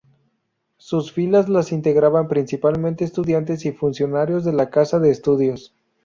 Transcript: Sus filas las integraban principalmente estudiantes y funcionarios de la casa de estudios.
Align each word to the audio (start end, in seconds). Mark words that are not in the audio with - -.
Sus 0.77 1.11
filas 1.11 1.47
las 1.47 1.71
integraban 1.71 2.27
principalmente 2.27 3.03
estudiantes 3.05 3.63
y 3.67 3.71
funcionarios 3.71 4.43
de 4.43 4.51
la 4.51 4.71
casa 4.71 4.97
de 4.97 5.11
estudios. 5.11 5.75